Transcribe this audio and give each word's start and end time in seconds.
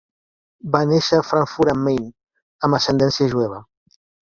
Va 0.75 0.79
néixer 0.91 1.19
a 1.19 1.25
Frankfurt 1.27 1.75
am 1.75 1.85
Main, 1.89 2.09
amb 2.69 2.81
ascendència 2.81 3.31
jueva. 3.37 3.63